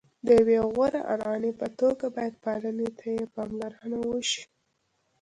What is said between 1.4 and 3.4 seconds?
په توګه باید پالنې ته یې